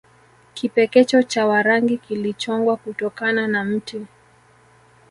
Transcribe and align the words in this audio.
Kipekecho 0.53 1.23
cha 1.23 1.45
Warangi 1.45 1.97
kilichongwa 1.97 2.77
kutokana 2.77 3.47
na 3.47 3.63
mti 3.65 4.05